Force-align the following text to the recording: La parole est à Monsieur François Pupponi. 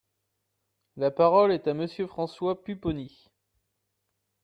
La 0.97 1.11
parole 1.11 1.51
est 1.51 1.67
à 1.67 1.75
Monsieur 1.75 2.07
François 2.07 2.63
Pupponi. 2.63 3.29